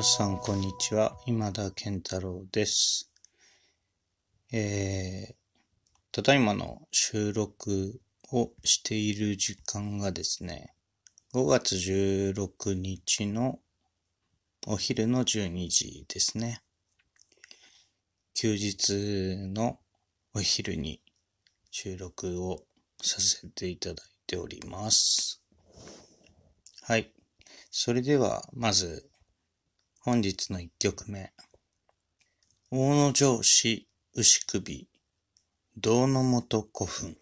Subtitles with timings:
[0.00, 1.18] 皆さん、こんにちは。
[1.26, 3.10] 今田健太郎です。
[4.50, 5.34] えー、
[6.10, 8.00] ただいまの収録
[8.32, 10.72] をしている時間がですね、
[11.34, 13.58] 5月16日の
[14.66, 16.62] お昼の12時ですね。
[18.32, 18.94] 休日
[19.52, 19.80] の
[20.32, 21.02] お昼に
[21.70, 22.60] 収録を
[23.02, 25.42] させていただいております。
[26.84, 27.12] はい。
[27.70, 29.09] それでは、まず、
[30.02, 31.30] 本日の一曲目。
[32.70, 34.88] 大野城市牛首、
[35.76, 37.19] 道の元古墳。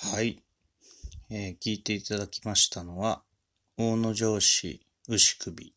[0.00, 0.40] はい。
[1.28, 3.20] えー聞いていただきましたのは、
[3.76, 5.74] 大野城市牛首、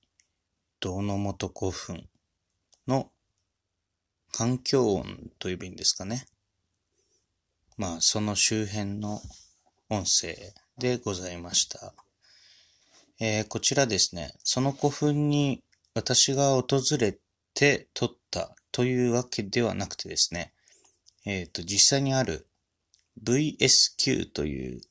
[0.79, 2.07] 銅の元古墳
[2.87, 3.09] の
[4.31, 6.27] 環境音という便ですかね。
[7.77, 9.19] まあ、その周辺の
[9.89, 10.35] 音声
[10.77, 11.91] でございました。
[13.19, 15.63] えーこちらですね、その古墳に
[15.95, 17.17] 私が訪れ
[17.55, 20.53] て撮ったというわけではなくてですね、
[21.25, 22.45] えっ、と、実際にある
[23.23, 24.81] VSQ という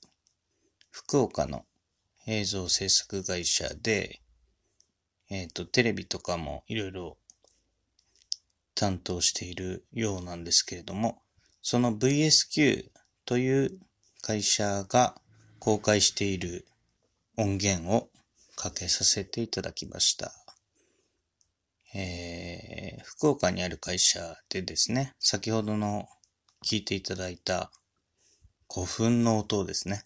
[0.91, 1.65] 福岡の
[2.27, 4.21] 映像制作会社で、
[5.31, 7.17] えっ、と、テレビとかもいろいろ
[8.75, 11.23] 担当しているようなんですけれども、
[11.63, 12.91] その VSQ
[13.25, 13.79] という
[14.23, 15.15] 会社が
[15.59, 16.67] 公開している
[17.37, 18.09] 音源を
[18.57, 20.33] かけさせていただきました。
[21.95, 26.09] えー、福岡にある会社でですね、先ほどの
[26.65, 27.71] 聞いていただいた
[28.73, 30.05] 古墳の音ですね。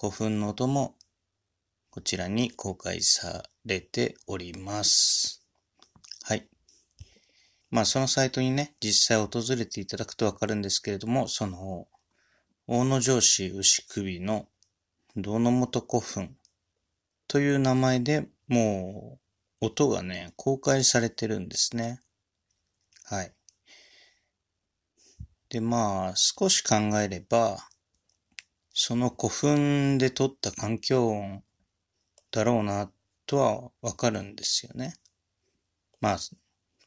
[0.00, 0.94] 古墳の音も
[1.90, 5.42] こちらに公開されております。
[6.22, 6.48] はい。
[7.70, 11.88] まあそのサイトにね、実際訪れていただくとわかるんですけれども、その
[12.66, 14.46] 大野城市牛首の
[15.14, 16.34] 銅の元古墳
[17.26, 19.18] という名前でも
[19.60, 22.00] う音がね、公開されてるんですね。
[23.04, 23.32] はい。
[25.50, 27.58] で、まあ、少し考えれば、
[28.72, 31.42] その古墳で撮った環境音
[32.30, 32.90] だろうな
[33.26, 34.94] とはわかるんですよね。
[36.00, 36.18] まあ、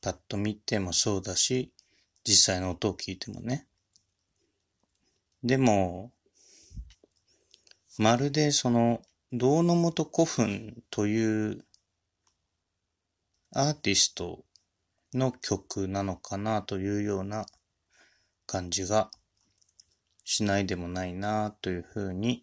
[0.01, 1.73] パッと見てもそうだし、
[2.23, 3.67] 実際の音を聞いてもね。
[5.43, 6.11] でも、
[7.97, 9.01] まるでその、
[9.33, 11.65] 銅の元古墳という
[13.53, 14.43] アーティスト
[15.13, 17.45] の曲なのかなというような
[18.51, 19.09] 感じが
[20.25, 22.41] しないでもないなというふうに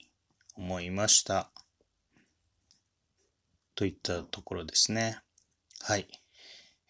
[0.57, 1.51] 思いました。
[3.75, 5.19] といったところですね。
[5.83, 6.09] はい。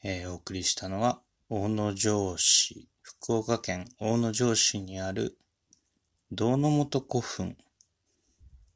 [0.04, 5.36] えーお送りしたのは、大野城市、福岡県大野城市にある
[6.30, 7.56] 銅の元古墳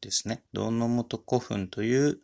[0.01, 0.43] ですね。
[0.53, 2.19] 銅の元古墳という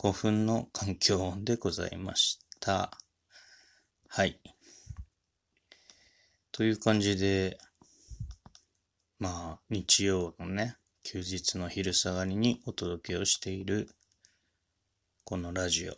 [0.00, 2.92] 古墳の環境音でございました。
[4.06, 4.38] はい。
[6.56, 7.58] という感じで、
[9.18, 13.88] まあ、日曜のね、休日の昼下がりにお届けをしている、
[15.24, 15.94] このラジオ、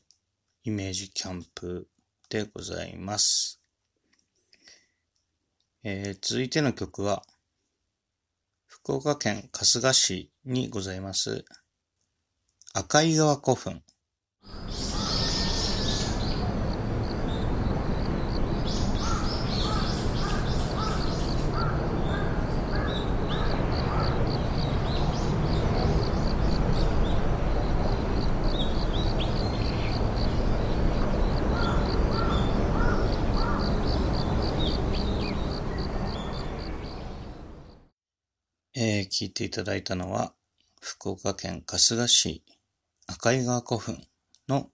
[0.65, 1.89] イメージキャンプ
[2.31, 3.61] でございます。
[5.85, 7.23] えー続いての曲は、
[8.67, 11.45] 福岡県春日市にございます、
[12.73, 13.83] 赤井川古墳。
[39.07, 40.33] 聞いていただいたのは、
[40.81, 42.43] 福岡県春日市
[43.07, 44.05] 赤井川古墳
[44.49, 44.71] の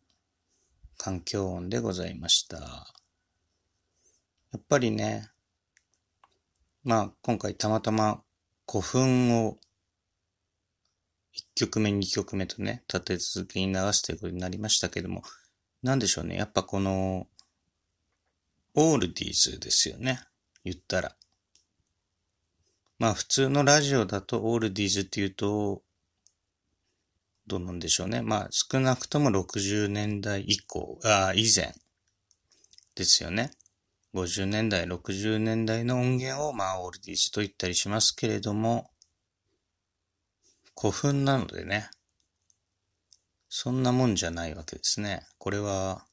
[0.97, 2.59] 環境音でございました。
[2.59, 2.87] や
[4.59, 5.29] っぱりね、
[6.85, 8.23] まあ今回たまたま
[8.69, 9.59] 古墳を
[11.35, 15.23] 1曲目2曲目とね、立て続けに流すということになりましたけども、
[15.83, 17.27] なんでしょうね、やっぱこの、
[18.75, 20.21] オールディーズですよね、
[20.65, 21.17] 言ったら。
[23.03, 25.83] まあ普通のラジオだとオールディーズって言うと、
[27.49, 28.23] どうなんでしょうね。
[28.23, 31.75] まあ、少なくとも60年代以降、あ以前
[32.95, 33.51] ですよね。
[34.15, 38.89] 50年代、60年代の音源を、まあ、オールディーズと言ったりしますけれども、
[40.81, 41.91] 古墳なのでね、
[43.49, 45.27] そんなもんじゃないわけですね。
[45.39, 46.07] これは、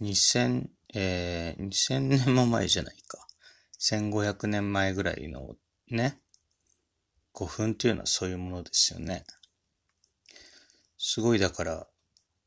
[0.00, 3.28] 2000、えー、2000年も前じゃないか。
[3.78, 5.54] 1500年前ぐらいの
[5.90, 6.20] ね、
[7.34, 9.24] 古墳っていうのはそういうものですよね。
[10.98, 11.86] すごいだから、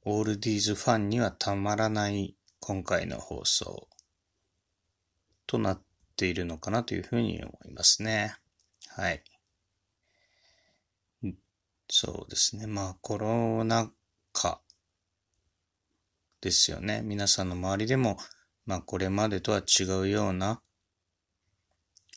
[0.04, 3.88] オールディーズファンにはたまらない今回の放送
[5.48, 5.84] となっ
[6.16, 8.36] ているのかなというふうに思いますね。
[8.88, 9.24] はい。
[11.90, 12.68] そうですね。
[12.68, 13.92] まあコロナ
[14.32, 14.62] 禍
[16.40, 17.02] ですよね。
[17.04, 18.18] 皆さんの周りでも、
[18.66, 20.62] まあこれまでとは違うような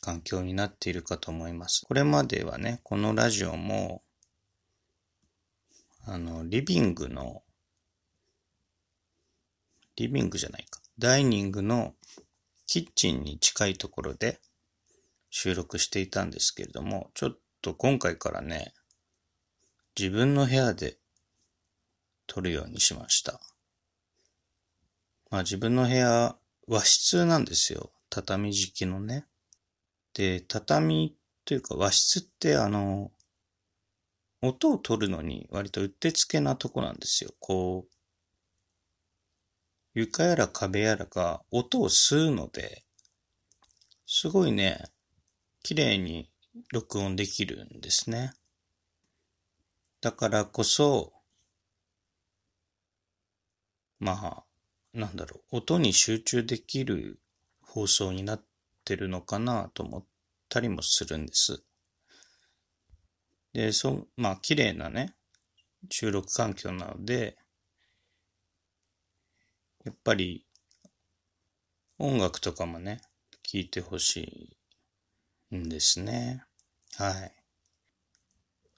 [0.01, 1.85] 環境になっているかと思います。
[1.85, 4.03] これまではね、このラジオも、
[6.05, 7.43] あの、リビングの、
[9.95, 10.81] リビングじゃないか。
[10.99, 11.95] ダイニングの
[12.67, 14.39] キッチンに近いところで
[15.29, 18.73] 収録していたんですけれども、ちょっと今回からね、
[19.97, 20.97] 自分の部屋で
[22.27, 23.39] 撮るようにしました。
[25.31, 26.35] まあ自分の部屋、
[26.67, 27.91] 和室なんですよ。
[28.09, 29.25] 畳敷きのね。
[30.15, 31.13] で、畳
[31.43, 33.11] というか和室ってあの、
[34.41, 37.31] 音を取るのに割とうってつけなとこなんですよ。
[37.39, 37.91] こう、
[39.93, 42.83] 床やら壁やらが音を吸うので、
[44.07, 44.85] すごいね、
[45.63, 46.29] 綺麗に
[46.71, 48.33] 録音できるんですね。
[49.99, 51.11] だからこそ、
[53.99, 54.43] まあ、
[54.93, 57.19] なんだろう、音に集中できる
[57.61, 58.45] 放送になっ
[58.85, 60.05] てるのかなと思っ
[60.47, 61.61] たりもするんです。
[63.51, 65.15] で、そう、まあ、綺麗なね、
[65.89, 67.37] 収録環境なので、
[69.83, 70.45] やっぱり
[71.97, 73.01] 音楽とかもね、
[73.43, 74.57] 聴いてほし
[75.51, 76.43] いんですね。
[76.97, 77.35] はい。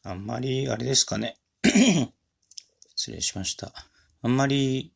[0.04, 1.38] あんまり、あれですかね。
[2.96, 3.74] 失礼しました。
[4.22, 4.94] あんまり、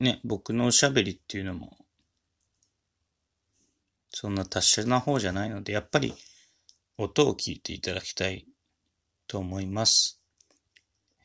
[0.00, 1.77] ね、僕のおしゃべりっていうのも、
[4.10, 6.14] そんな達者な方じゃないので、やっぱり
[6.96, 8.46] 音を聞いていただきたい
[9.26, 10.20] と思います。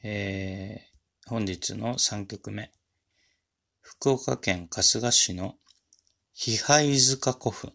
[0.03, 2.71] えー、本日の3曲目。
[3.81, 5.56] 福岡県春日市の
[6.33, 7.74] 比配塚古墳。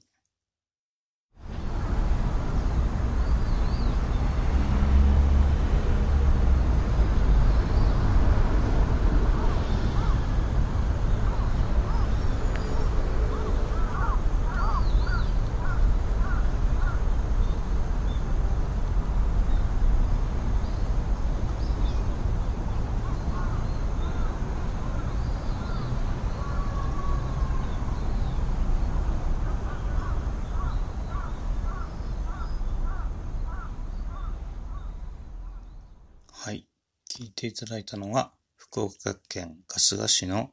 [37.19, 40.53] 聞いていただいたのは、福岡県春日市の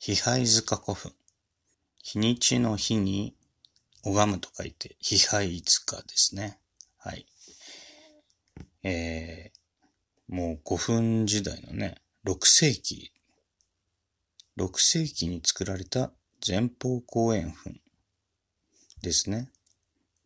[0.00, 1.12] 比配塚古墳。
[2.02, 3.36] 日にちの日に
[4.02, 6.58] 拝むと書いて、比配塚ですね。
[6.98, 7.26] はい。
[8.82, 11.94] えー、もう古墳時代のね、
[12.26, 13.12] 6世紀、
[14.58, 16.10] 6世紀に作られた
[16.44, 17.80] 前方後円墳
[19.00, 19.48] ですね。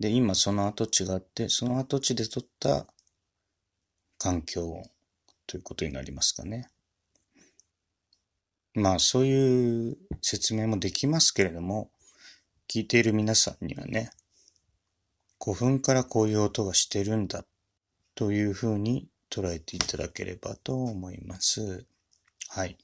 [0.00, 2.86] で、今その跡地があって、その跡地で撮った
[4.16, 4.82] 環境音
[5.48, 6.68] ということになりますかね。
[8.74, 11.90] まあそういう説明もできますけれども、
[12.68, 14.10] 聞いている皆さんにはね、
[15.42, 17.44] 古墳からこういう音がしてるんだ
[18.14, 21.86] というふうに捉えていただければと思います。
[22.50, 22.76] はい。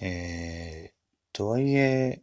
[0.00, 0.92] えー、
[1.32, 2.20] とはいえ、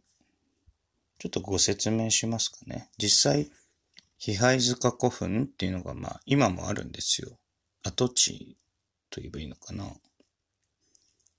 [1.18, 2.90] ちょっとご説明しますかね。
[2.98, 3.50] 実際、
[4.18, 7.38] 比配塚古墳っていうのがまあ今もあるんですよ。
[7.84, 8.56] 跡地
[9.10, 9.84] と言えばいいのかな。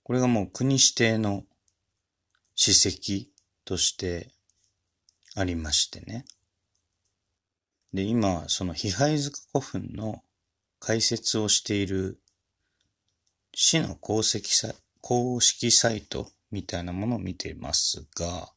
[0.04, 1.44] これがもう国指定の
[2.56, 3.30] 史跡
[3.66, 4.32] として
[5.36, 6.26] ありましてね。
[7.94, 10.24] で、今、その比配塚古墳の
[10.80, 12.20] 解説をしている
[13.54, 18.52] 市の公式サ公式サイトみたいなものを見ていますが、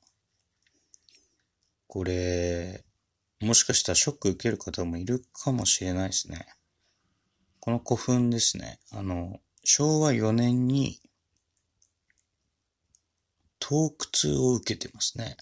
[1.86, 2.84] これ、
[3.40, 6.46] もしかしたらショック受ける方もいるかもしれないですね。
[7.60, 8.78] この古墳ですね。
[8.92, 11.00] あの、昭和4年に、
[13.58, 15.36] 盗掘を受けてますね。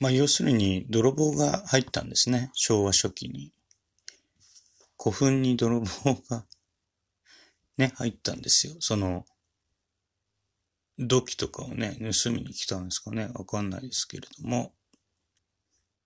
[0.00, 2.50] まあ、要するに、泥棒が入ったんですね。
[2.54, 3.52] 昭和初期に。
[4.98, 5.86] 古墳に泥棒
[6.30, 6.44] が
[7.76, 8.74] ね、入ったんですよ。
[8.80, 9.24] その、
[10.98, 13.28] 土器とかをね、盗みに来たんですかね。
[13.34, 14.72] わかんないですけれども。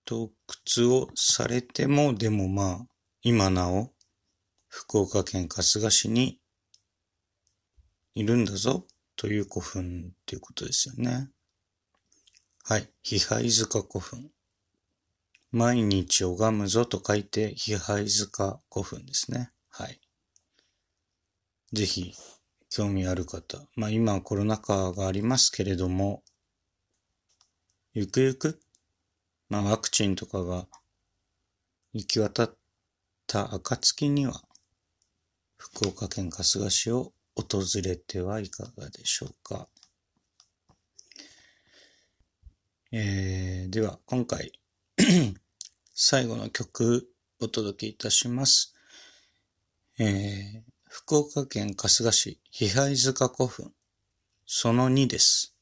[0.04, 0.30] 洞
[0.76, 2.86] 窟をされても、でもまあ、
[3.22, 3.92] 今なお、
[4.68, 6.38] 福岡県春日市に
[8.14, 11.28] いるんだぞ、という古墳っていうことですよね。
[12.64, 12.88] はい。
[13.04, 14.30] 批配塚古墳。
[15.50, 19.50] 毎日拝むぞと書いて、批配塚古墳ですね。
[19.70, 20.00] はい。
[21.72, 22.12] ぜひ、
[22.70, 23.58] 興味ある方。
[23.75, 26.22] まあ今コロナ禍がありますけれども、
[27.94, 28.60] ゆくゆく、
[29.48, 30.66] まあワクチンとかが
[31.92, 32.56] 行き渡っ
[33.26, 34.44] た暁には、
[35.58, 39.68] 福岡県春日市を訪れてはいかがでしょうか。
[42.92, 44.52] えー、では、今回
[45.94, 47.10] 最後の曲
[47.40, 48.74] お届けいたします。
[49.98, 53.72] えー、福岡県春日市、比配塚古墳、
[54.46, 55.57] その2です。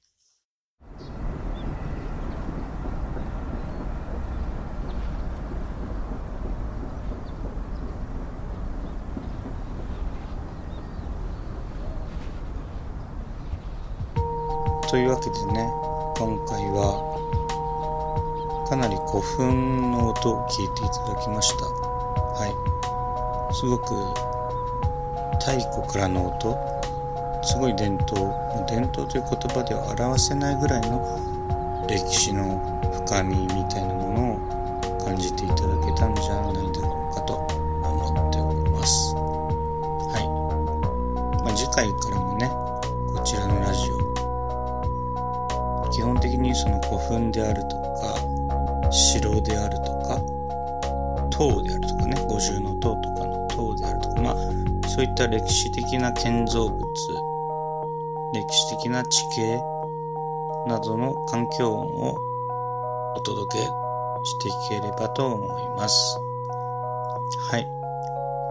[14.89, 15.69] というわけでね、
[16.17, 17.03] 今回は
[18.69, 21.67] かなり古墳の音を聞いていただきました。
[21.67, 23.55] はい。
[23.55, 23.95] すごく
[25.41, 26.57] 太古からの音
[27.43, 28.35] すごい伝統
[28.69, 30.99] 伝統という言葉では表せないぐらいの
[31.89, 32.59] 歴史の
[33.07, 37.35] 深みみたいなものを感じていただけたんじゃないだろうかと
[37.87, 40.19] 思っておりますは
[41.39, 42.26] い、まあ、次回から
[46.57, 50.21] その古墳であるとか城であるとか
[51.31, 56.81] 塔であるとかね五重の塔とかの塔であるとかまあそういった歴史的な建造物、
[58.33, 59.61] 歴史的な地形
[60.67, 62.17] などの環境音を
[63.15, 63.69] お届けし
[64.71, 66.19] ていければと思います。
[67.51, 67.69] はい。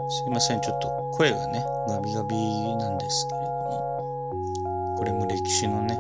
[0.08, 0.62] すいません。
[0.62, 2.36] ちょっと声がね、ガビガビ
[2.78, 5.98] なんですけれども、これも歴史のね、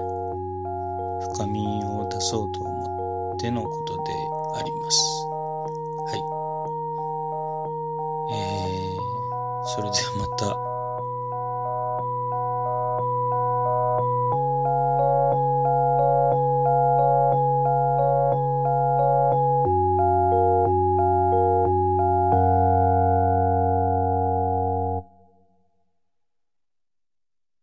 [1.34, 4.02] 深みを出そうと思ってのことで
[4.56, 5.00] あります。
[6.08, 6.22] はい。
[8.34, 9.06] えー
[9.68, 10.65] それではまた